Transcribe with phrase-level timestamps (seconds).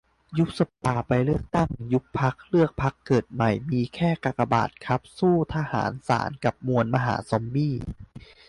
[0.37, 1.69] ยุบสภา ไปเลือกตั้ง.
[1.93, 3.51] ยุบพรรค เลือกพรรคเกิดใหม่.
[3.71, 7.73] มีแค่กากบาทครับ สู้ทหาร ศาล กับมวลมหาซอมบี้